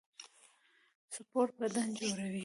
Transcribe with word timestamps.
سپورټ 1.13 1.51
بدن 1.59 1.87
جوړوي 1.99 2.39